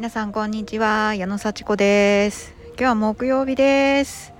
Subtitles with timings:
[0.00, 1.14] 皆さんこんにちは。
[1.14, 2.54] 矢野幸子です。
[2.68, 4.32] 今日は木曜日です。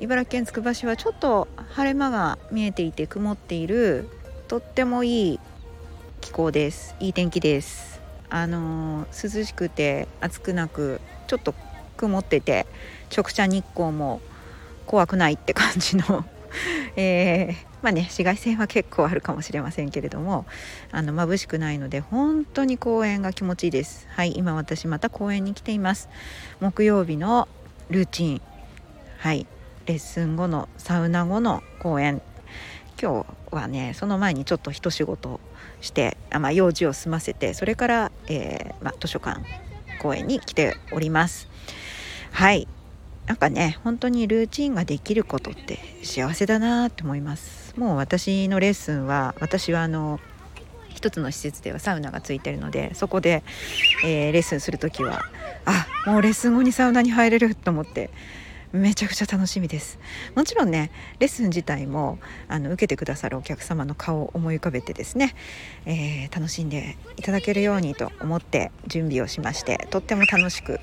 [0.00, 4.08] 茨城県つくば市はちょっと晴れ間が見えていて曇っている。
[4.48, 5.40] とってもいい
[6.20, 6.96] 気候です。
[6.98, 8.00] いい天気です。
[8.28, 11.54] あのー、涼しくて暑くなくちょっと
[11.96, 12.66] 曇ってて
[13.16, 14.20] 直射日光も
[14.84, 16.24] 怖くないって感じの。
[16.96, 20.46] えー、まあね紫外線は結構あるかもしれませんけれども
[20.90, 24.06] あの眩しくないので本当に公園が気持ちいいです。
[24.10, 26.08] はい今私また公園に来ています。
[26.60, 27.48] 木曜日の
[27.90, 28.42] ルーチン。
[29.18, 29.46] はい
[29.86, 32.20] レッスン後のサウナ後の公演
[33.00, 35.40] 今日はねその前にちょっと一仕事
[35.80, 39.40] してあ、まあ、用事を済ませてそれから、えー、まあ、図書館
[40.00, 41.48] 公園に来ております。
[42.30, 42.68] はい。
[43.28, 47.74] なんかね本当にルーチンができることって幸せだなって思います。
[47.78, 50.18] もう私のレッスンは私はあの
[50.88, 53.44] 一つの施設ではサウナがついてるのでそこで、
[54.04, 55.22] えー、レッスンする時は
[55.64, 58.10] あもうレッスン後にサウナに入れると思って
[58.72, 59.98] めちゃくちゃ楽しみです。
[60.34, 65.34] もちろんねレッスン自体もあの受けてくださるお客様の顔を思い浮かべてですね、
[65.84, 70.80] えー、楽しんでいただけるようにと思って準備をしましてとっても楽しく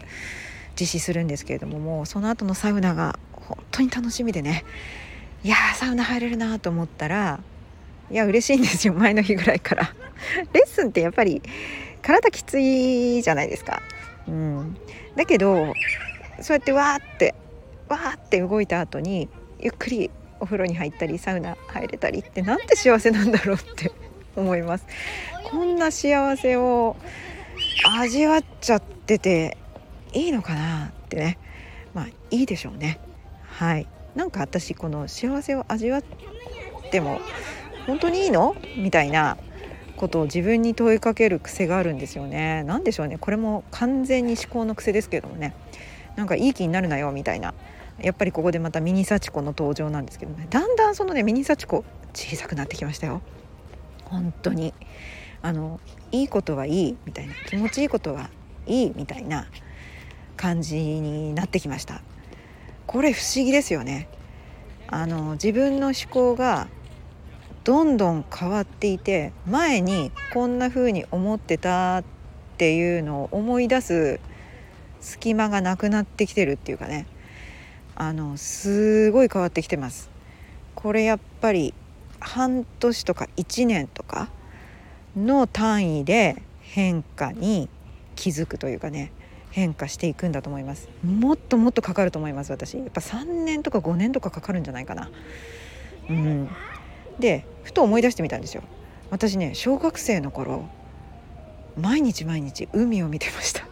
[0.80, 4.66] 実施するんですけれどももうその後のサウナが本当に楽しみでね。
[5.44, 7.40] いやサウナ入れるなと思ったら
[8.10, 8.94] いや嬉しいんですよ。
[8.94, 9.94] 前の日ぐらいから。
[10.54, 11.42] レッスンってやっぱり
[12.02, 13.82] 体きついじゃないですか、
[14.28, 14.78] うん、
[15.16, 15.74] だけど
[16.42, 17.36] そうやってわーって
[17.88, 23.92] わーって動いた後にゆっくりお風呂に入ったりサウナ入れたりってなんて幸せなんだろうって
[24.36, 24.86] 思います。
[25.46, 26.98] こんな幸せを
[28.00, 29.58] 味わっちゃってて
[30.16, 31.38] いいのかなってね。
[31.94, 33.00] まあいいでしょうね。
[33.44, 33.88] はい。
[34.16, 36.04] なんか私この幸せを味わっ
[36.90, 37.20] ても
[37.86, 38.56] 本当にいいの？
[38.78, 39.38] みたいな
[39.98, 42.64] ことを自分に問いかける癖があるんですよね。
[42.64, 43.18] 何でしょうね。
[43.18, 45.54] これも完全に思考の癖ですけどもね。
[46.16, 47.12] なんかいい気になるなよ。
[47.12, 47.54] みたいな。
[48.00, 50.48] やっぱりここでまたミニ幸子の登場なんですけどね。
[50.50, 53.22] だんだんそのねミニ幸子小さくなってきましたよ。
[54.06, 54.74] 本当に。
[55.42, 55.80] あの
[56.12, 56.98] いいことはいい。
[57.06, 57.34] みたいな。
[57.48, 58.30] 気持ちいいことは
[58.66, 58.94] いい。
[58.96, 59.46] みたいな。
[60.38, 62.02] 感じになってきました。
[62.88, 64.08] これ不思議ですよね。
[64.88, 66.68] あの自分の思考が
[67.64, 72.04] どんどん変わっていて前にこんな風に思ってたっ
[72.58, 74.20] ていうのを思い出す
[75.02, 77.08] 隙間がなくなってきてるっていうかね。
[77.96, 80.10] あのすごい変わってきてます。
[80.76, 81.74] これやっぱり
[82.20, 84.30] 半年とか1年とか
[85.16, 87.70] の単位で変化に
[88.16, 89.12] 気づくというかね。
[89.56, 90.90] 変化していくんだと思います。
[91.02, 92.78] もっともっとかかると思います私。
[92.78, 95.10] やっぱ3年とか5年とかかかるんじゃないかな。
[96.10, 96.50] うん。
[97.20, 98.64] でふと思い出してみたんですよ。
[99.12, 100.66] 私ね小学生の頃
[101.78, 103.66] 毎日毎日海を見てました。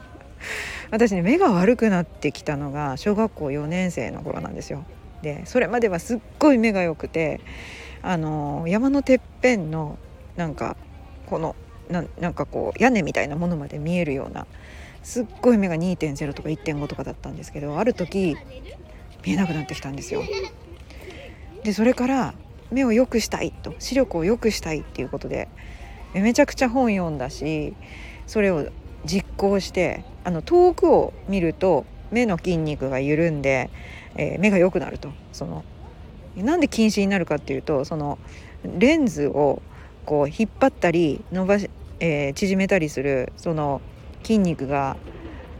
[0.90, 4.86] 私ね目が悪くなってきたのが小学校4年生の頃なんですよ。
[5.20, 7.42] でそれまではすっごい目が良くて
[8.00, 9.98] あの山のてっぺんの
[10.36, 10.78] なんか
[11.26, 11.54] この
[11.90, 14.46] ななんかこう屋根みたいなものまで見えるような
[15.04, 18.36] すっごい目が2.0とか1.5とかだったんですけどある時
[19.24, 20.22] 見えなくなってきたんですよ。
[21.62, 22.34] でそれから
[22.70, 25.48] 目を良くしたいと視力を良くしたいっていうことで
[26.14, 27.74] めちゃくちゃ本読んだし
[28.26, 28.66] それを
[29.04, 33.70] 実行してあの遠くを見ると目の筋肉が緩んで、
[34.16, 35.64] えー、目が良くなるとその
[36.36, 38.18] なんで近視になるかっていうとその
[38.78, 39.62] レンズを
[40.06, 43.80] こう引っ張ったり伸ばし、えー、縮めたりするその
[44.24, 44.96] 筋肉が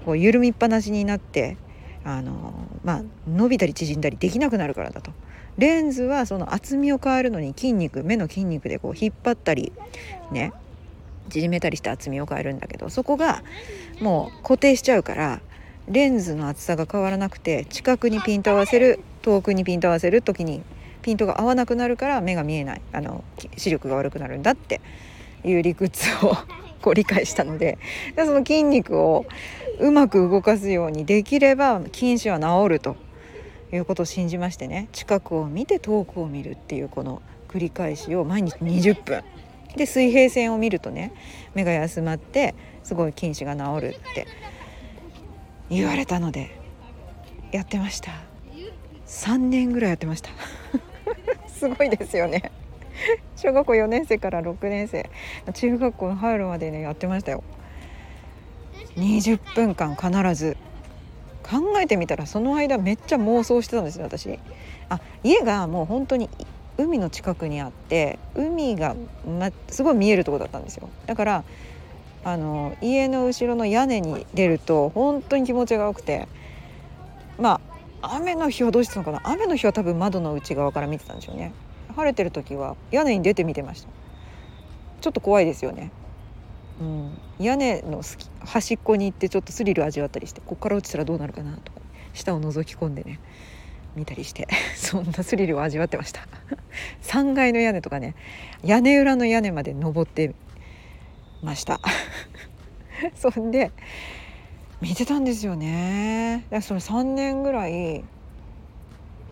[0.04, 1.56] こう緩みっぱなしになって
[2.04, 2.52] あの、
[2.84, 5.12] まあ、伸びたり縮んだりできなくなるからだと。
[5.56, 9.72] レンズはその厚みを変えるのに筋肉目の筋肉でこう引っ張ったり
[10.32, 10.52] ね
[11.28, 13.42] 縮めたりして厚みを変えるんだけどそこが
[14.00, 15.40] もう固定しちゃうから
[15.88, 20.62] レンズの厚さが変わらなくて近くにピント合わせる遠くにピント合わせる時に
[21.02, 23.22] ピントが合わなくなるから目が見えないあの
[23.56, 24.80] 視力が悪くなるんだって
[25.44, 26.34] いう理屈を
[26.84, 27.78] こう理解したので
[28.14, 29.24] でその筋肉を
[29.80, 32.96] うまく動かすようにできれば近視は治ると
[33.72, 39.24] いうことを信じましてね近くを見て遠くを見るっていうこの繰り返しを毎日20分。
[39.76, 41.12] で水平線を見るとね
[41.54, 42.54] 目が休まって
[42.84, 44.28] すごい近視が治るって
[45.68, 46.60] 言われたので
[47.50, 48.12] やってました。
[49.06, 50.30] 3年ぐらいやってました。
[51.48, 52.52] すごいですよね。
[53.36, 55.08] 小学校4年生から6年生。
[55.52, 57.42] 中学校に入るまでねやってましたよ。
[58.96, 60.56] 20分間必ず。
[61.42, 64.38] 考えてみたらその間めっちゃ妄想してたんですよ私。
[64.88, 66.30] あ家がもう本当に
[66.78, 68.96] 海の近くにあって海が、
[69.38, 70.88] ま、すごい見えるとこだったんですよ。
[71.06, 71.44] だから
[72.24, 76.26] あの家の後ろの屋根に出ると本当に気持ちが良くて。
[77.38, 77.74] まあ
[78.06, 79.20] 雨の日はどうしてたのかな。
[79.24, 81.52] 雨の日は多分窓の内側から見てたんでしょうね。
[81.96, 83.88] 晴れてる時は屋根に出て見てました。
[85.00, 85.90] ちょっと怖いですよね。
[86.80, 88.02] うん、屋根の
[88.40, 91.80] 端っこに行ってちょっとスリル味わったりしてここから落ちたらどうなるかなとか
[92.14, 93.20] 下を覗き込んでね
[93.94, 96.26] 見たりして そんなスリルを味わってました。
[97.02, 98.14] 3階の屋根とかね
[98.62, 100.34] 屋根裏の屋根まで登って
[101.42, 101.80] ました。
[103.14, 103.70] そんで
[104.80, 106.44] 見てたんですよね。
[106.60, 108.02] それ3年ぐらい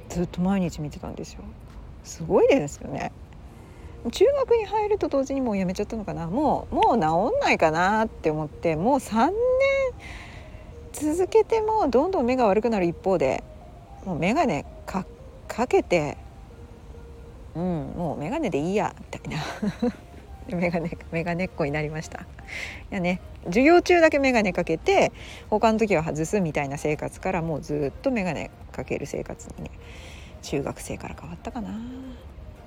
[0.09, 1.43] ずっと毎日見てたんですよ。
[2.05, 3.13] すごいですよね。
[4.11, 6.27] 中学に入ると同時にもうやめちゃったのかな。
[6.27, 9.35] もうもう治んないかなって思ってもう3年
[10.93, 13.45] 続けてもどんどん目が悪くなる一方で
[14.05, 15.07] もう眼鏡か
[15.47, 16.17] かけて
[17.55, 19.43] うんもう眼鏡でいいやみたいな。
[20.49, 22.21] 眼鏡眼鏡っ子になりました。
[22.21, 22.25] い
[22.91, 25.13] やね授業中だけ眼鏡かけて
[25.51, 29.71] 他の時は外すみたいな生活からもうずっと眼鏡かける生活にね
[30.43, 31.71] 中学生から変わったかな。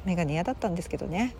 [0.05, 1.35] 眼鏡嫌だったんですけどね。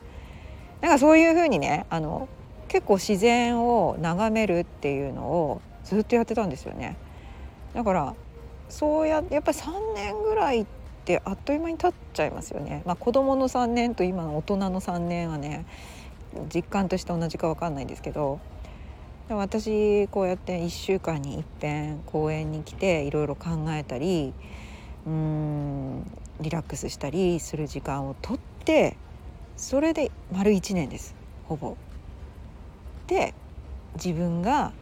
[0.82, 2.28] なんかそういう風にねあの
[2.68, 6.98] 結構自然を眺めるっていうのをずっとやってたんですよね。
[7.74, 8.16] だから
[8.70, 10.66] そうややっぱり3年ぐらいっ
[11.06, 12.84] てあっという間に経っちゃいますよね。
[12.86, 15.66] まあ、子供の3年と今の大人の3年はね
[16.54, 18.40] 実感として同じか分かんないんですけど。
[19.28, 24.36] 私こうやって1週間にいっぺん公園に来ていろいろ考えたり
[25.08, 26.06] うん
[26.42, 28.98] リラックスしたりする時間をとって
[29.58, 31.16] それで丸1年です
[31.48, 31.78] ほぼ。
[33.08, 33.34] で
[33.96, 34.74] 自分が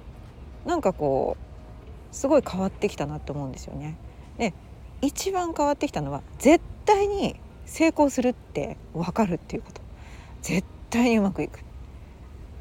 [0.65, 3.97] なんかこうすごい変わってきたなって思うんですよね。
[4.37, 4.53] で
[5.01, 7.35] 一番変わってきたのは絶対に
[7.65, 9.81] 成功するって分かるっていうこと
[10.41, 11.59] 絶対にうまくいく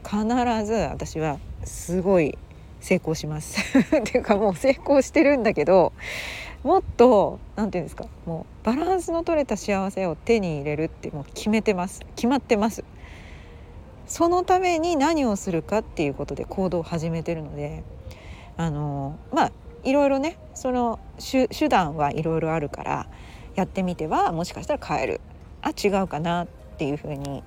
[0.05, 0.25] 必
[0.65, 2.37] ず私はすごい
[2.81, 5.93] 成功します っていうかもう成功してるんだけど
[6.63, 12.01] もっと何て言うんですかもうバランスの取れた幸せを手に入れるってもう決めてます。
[12.15, 12.85] 決まってます。
[14.07, 17.83] そのために何をするかっていうことで行動を始めてるので
[18.57, 19.53] あのまあ
[19.85, 23.07] いろいろねその手段はいろいろあるから
[23.55, 25.21] やってみてはもしかしたら変える。
[25.63, 26.47] あ違うかなっ
[26.79, 27.43] ていうふうに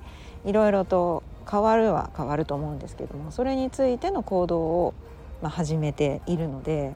[0.45, 4.94] いろいろと変わるは変わると思うんですけどもそれについての行動を、
[5.41, 6.94] まあ、始めているので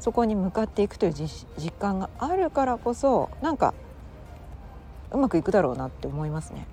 [0.00, 3.74] そこに向かっていくという実感があるからこそなんか
[5.12, 6.66] うまくいくだろうなって思いますね。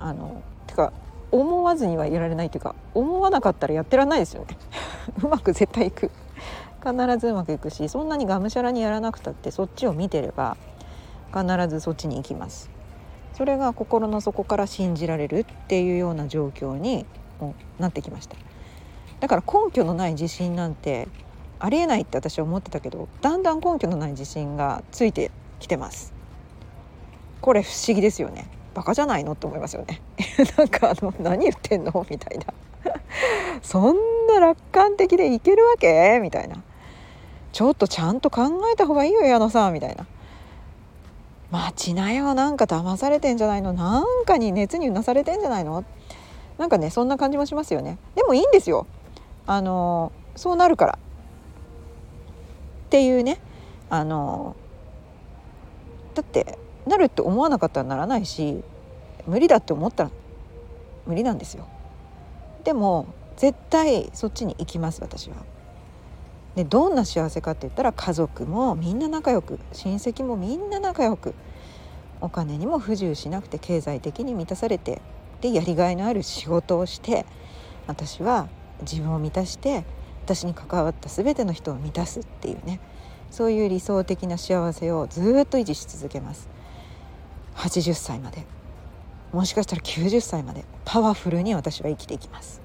[0.00, 0.92] あのてか
[1.30, 4.56] 思わずにはいられないというか思わなかったらやってらんないですよね。
[5.22, 6.10] うまく絶対いく。
[6.80, 10.56] 必ずうまくいくしそんなにがむしゃらにやらなくたってそっちを見てれば
[11.34, 12.70] 必ずそっちに行きます。
[13.34, 17.06] それが心の底から信じられるっていうような状況に
[17.40, 18.36] もなってきました。
[19.20, 21.08] だから根拠のない自信なんて
[21.60, 26.12] ありえないって私は思ってたけどだんだん根拠のない自信がついてきてます。
[27.40, 28.48] これ不思議ですよね。
[28.74, 30.00] バカじゃないのって思いますよね。
[30.56, 32.06] なんかあの何言ってんの？
[32.08, 32.46] みたいな。
[33.62, 33.96] そん
[34.28, 36.20] な楽観的でいけるわけ？
[36.22, 36.62] みたいな。
[37.52, 39.72] ちょっとちゃんと考えた方がいいよ矢野さん。
[39.72, 40.06] みたいな。
[41.50, 43.72] 待ちなよなんか騙されてんじゃないの？
[43.72, 45.84] なんかに熱にうなされてんじゃないの？
[46.58, 47.98] なんかねそんな感じもしますよね。
[48.14, 48.86] でもいいんですよ。
[49.46, 50.98] あのそうなるから。
[52.88, 53.38] っていうね
[53.90, 54.56] あの
[56.14, 58.64] だってなるって思わなかったらならないし
[59.26, 60.10] 無理だって思ったら
[61.06, 61.68] 無理なんですよ。
[62.64, 65.36] でも絶対そっちに行きます私は。
[66.56, 71.34] でどんな幸せかって言ったら家族もみんな仲良く親戚もみんな仲良く
[72.22, 75.02] お金にも不自由しなくて経済的に満たされて
[75.42, 77.26] でやりがいのある仕事をして
[77.86, 78.48] 私は
[78.80, 79.84] 自分を満たして
[80.34, 82.80] 私に関わった全ての人を満たすっていうね
[83.30, 86.48] そういう理想的な幸せをずっと維持し続けます。
[87.56, 88.44] 80歳まで
[89.32, 92.62] もしかしたら90歳までパワフルに私は生きていきます、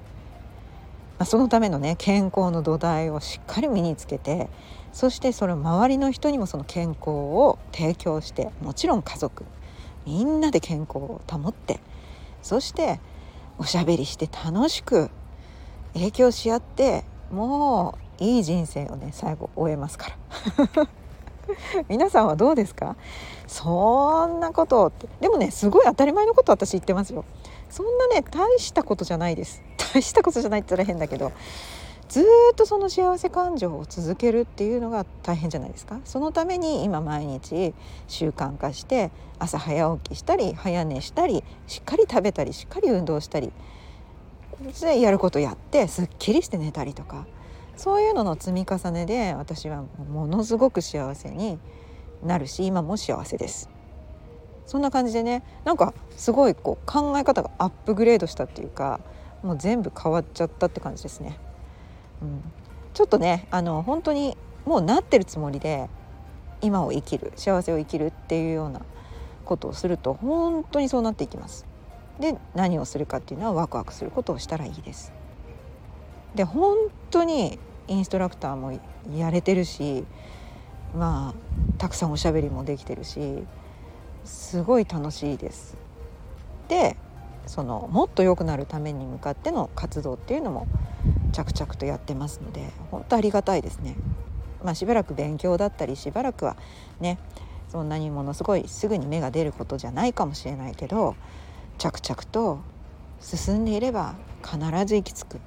[1.18, 4.48] まあ、そのためのね健康の土台をしっかり身につけて
[4.92, 9.44] そしてそれを周りの人にもその健康を提供してもちろん家族
[10.06, 11.80] みんなで健康を保って
[12.40, 13.00] そして
[13.58, 15.10] おしゃべりして楽しく
[15.94, 17.04] 影響し合って
[17.34, 20.08] もういい人生をね最後終えますか
[20.76, 20.86] ら。
[21.90, 22.96] 皆さんはどうですか？
[23.46, 27.24] そんなことでもねすごい当たり前のこと私言ってますよ。
[27.68, 29.62] そんなね大したことじゃないです。
[29.92, 31.32] 大したことじゃないって言ったら変だけど
[32.08, 36.00] ずっとその幸せ感情を続けるっていうのが大変じゃないですか？
[36.04, 37.74] そのために今毎日
[38.08, 43.52] 習慣化して朝早起きしたり早寝したりしっかり食べたりしっかり運動したり
[44.72, 47.26] でやることやってすっきりして寝たりとか
[47.76, 51.58] そういうのの積み重ねで私はものすごく幸せに
[52.22, 53.68] なるし今も幸せです
[54.66, 59.00] そんな感じでねなんかすごいこう考え方がアップグレードしたっていうか
[59.42, 61.38] もう全部変わっちゃったって感じですね。
[62.22, 62.40] うん、
[62.94, 65.90] ちょっとねあの本当にもうなってるつもりで
[66.62, 68.80] 今を生きる幸せを生きるっていうような
[69.44, 71.66] ことをすると本当にそうなっていきます。
[72.20, 75.12] で何をするかっていうのはワクワクすることをしたらいいです。
[76.34, 76.76] で本
[77.10, 78.78] 当にインストラクターも
[79.16, 80.04] やれてるし
[80.96, 81.34] まあ
[81.78, 83.44] たくさんおしゃべりもできてるし
[84.24, 85.76] すごい楽しいです。
[86.68, 86.96] で
[87.46, 90.66] そのもっと良くなるために向かっての活動っていうのも
[91.32, 93.96] 着々とやってますので本当ありがたいですね。
[94.62, 96.56] まあ、しばらく勉強だったりしばらくは
[97.00, 97.18] ね
[97.68, 101.16] そんなにものすごいすぐに芽が出ることじゃないかもしれないけど
[101.78, 102.60] 着々と
[103.20, 105.40] 進んでいれば必ず行き着く。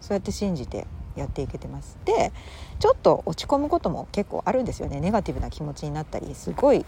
[0.00, 1.98] そうやって信じてやっていけてます。
[2.04, 2.32] で
[2.78, 5.00] ちょっと落ち込むことも結構あるんですよね。
[5.00, 6.84] ネガティブな気持ちになったりすごい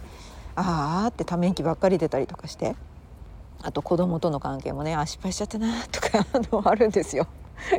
[0.55, 2.75] ああってため息ばっかり出たりとかして。
[3.65, 7.29] あと子供との関係もねあ失敗しちゃったなとかあのあるんですよ。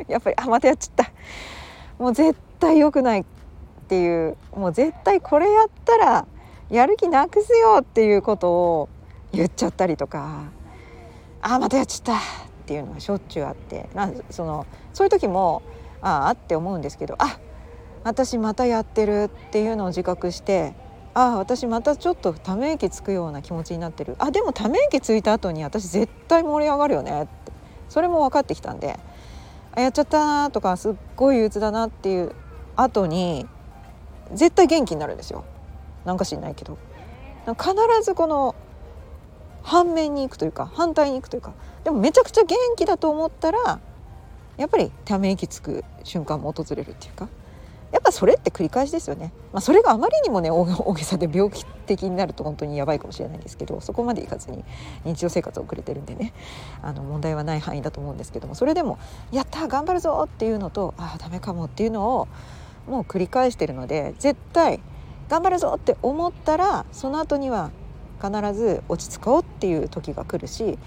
[0.08, 1.12] やっぱりあまたやっちゃった。
[2.02, 3.24] もう絶対良くないっ
[3.86, 6.26] ていうもう絶対これやったら
[6.70, 8.88] やる気なくすよっていうことを
[9.32, 10.44] 言っちゃったりとか。
[11.46, 12.20] あまたやっちゃったっ
[12.66, 15.62] ていうのがしょっちゅうあってなそのそういう時も
[16.00, 17.38] ああって思うんですけどあ
[18.02, 20.74] 私またやってるっていうのを自覚して
[21.12, 27.52] ああ私またちょっとため息つくような気持ちになってるあでもため息ついた後に私絶対盛り上がるよねって
[27.90, 28.98] それも分かってきたんで
[29.76, 32.34] あやっちゃったなとかすっごい憂鬱だなっていう
[32.76, 33.46] 後に
[34.32, 35.44] 絶対元気になるんですよ。
[36.04, 36.78] なんか知んないけど。
[37.46, 38.54] 必ずこの
[39.64, 43.80] 反面に行くというか反対に行くというかでもめちゃくちゃ元気だと思ったら
[44.56, 47.28] やっぱりため息つく瞬間も訪れるっていうか
[47.90, 54.64] やっぱそれって繰り返しですよね、まあ、それがあまりにもね大げさで病気的になると本当にやばいかもしれないんですけどそこまでいかずに
[55.04, 56.34] 日常生活を送れてるんでね
[56.82, 58.98] あの問題はない範囲だと思うんですけどもそれでも
[59.32, 62.28] 「やった頑張るぞ!」っていうのと「ああダメかも」っていうのを
[62.88, 64.80] もう繰り返してるので絶対
[65.28, 67.70] 頑張るぞって思ったらその後には
[68.24, 70.78] 必ず落ち着こうっていう時が来るし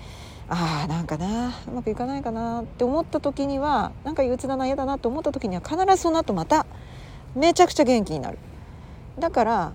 [0.49, 6.65] あーなんかなうまくいかないかなって思った時にはなんか憂鬱だな嫌だなと思った時には必ずその後また
[7.35, 8.39] めちゃくちゃ元気になる。
[9.19, 9.73] だから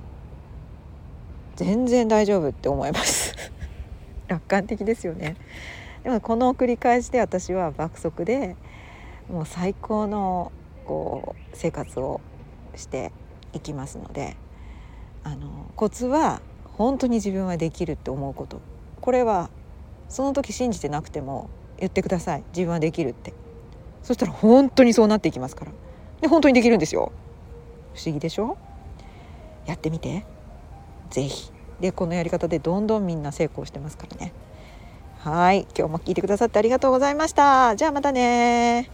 [1.56, 3.34] 全然大丈夫って思います。
[4.26, 5.36] 楽観的ですよね。
[6.02, 8.56] でもこの繰り返しで私は爆速で
[9.30, 10.50] もう最高の
[10.86, 12.20] こう生活を
[12.74, 13.12] して
[13.52, 14.36] いきますので
[15.22, 16.40] あのコツは
[16.82, 18.60] 本当に自分はできるって思うこと。
[19.00, 19.50] これは
[20.08, 21.48] その時信じてなくても
[21.78, 22.44] 言ってください。
[22.48, 23.32] 自分はできるって。
[24.02, 25.72] そしたら本当にそうなっていきますから。
[26.20, 27.12] で本当にできるんですよ。
[27.94, 28.56] 不思議でしょ？
[29.64, 30.24] やってみて。
[31.10, 34.32] 是非でこのやり方でどんどんみんな成功してますからね。
[35.20, 35.68] はい。
[35.78, 37.76] 今日も聞いてくださってありがとうございました。
[37.76, 38.90] じゃあまたね